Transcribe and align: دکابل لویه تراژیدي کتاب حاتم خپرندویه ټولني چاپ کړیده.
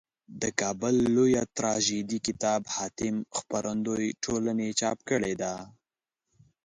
دکابل 0.43 0.95
لویه 1.15 1.43
تراژیدي 1.55 2.19
کتاب 2.27 2.61
حاتم 2.75 3.15
خپرندویه 3.37 4.15
ټولني 4.23 4.69
چاپ 4.79 4.97
کړیده. 5.09 5.53